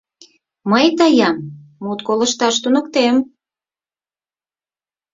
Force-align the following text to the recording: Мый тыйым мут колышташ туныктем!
Мый 0.71 0.85
тыйым 0.99 1.35
мут 1.83 1.99
колышташ 2.07 2.55
туныктем! 2.63 3.15